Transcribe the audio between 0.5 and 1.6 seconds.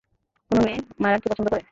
মেয়ে মারানকে পছন্দ